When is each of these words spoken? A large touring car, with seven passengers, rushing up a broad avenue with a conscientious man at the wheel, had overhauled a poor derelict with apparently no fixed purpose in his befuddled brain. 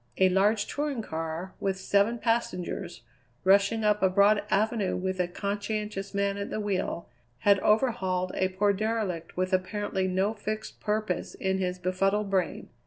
A 0.17 0.29
large 0.29 0.65
touring 0.65 1.03
car, 1.03 1.53
with 1.59 1.77
seven 1.79 2.17
passengers, 2.17 3.03
rushing 3.43 3.83
up 3.83 4.01
a 4.01 4.09
broad 4.09 4.41
avenue 4.49 4.97
with 4.97 5.19
a 5.19 5.27
conscientious 5.27 6.11
man 6.15 6.37
at 6.39 6.49
the 6.49 6.59
wheel, 6.59 7.07
had 7.41 7.59
overhauled 7.59 8.31
a 8.33 8.47
poor 8.47 8.73
derelict 8.73 9.37
with 9.37 9.53
apparently 9.53 10.07
no 10.07 10.33
fixed 10.33 10.79
purpose 10.79 11.35
in 11.35 11.59
his 11.59 11.77
befuddled 11.77 12.31
brain. 12.31 12.69